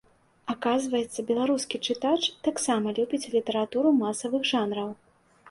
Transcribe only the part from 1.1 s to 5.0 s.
беларускі чытач таксама любіць літаратуру масавых жанраў.